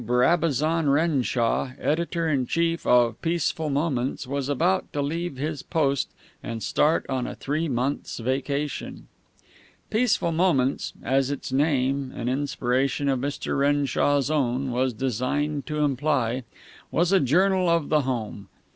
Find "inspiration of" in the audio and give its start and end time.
12.29-13.19